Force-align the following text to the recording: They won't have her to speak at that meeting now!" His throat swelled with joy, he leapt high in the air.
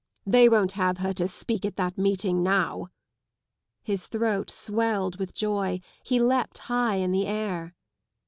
They 0.25 0.49
won't 0.49 0.71
have 0.71 0.97
her 0.97 1.13
to 1.13 1.27
speak 1.27 1.63
at 1.63 1.75
that 1.75 1.95
meeting 1.95 2.41
now!" 2.41 2.87
His 3.83 4.07
throat 4.07 4.49
swelled 4.49 5.19
with 5.19 5.35
joy, 5.35 5.79
he 6.03 6.19
leapt 6.19 6.57
high 6.57 6.95
in 6.95 7.11
the 7.11 7.27
air. 7.27 7.75